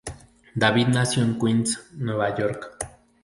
[0.55, 2.75] David nació en Queens, Nueva York.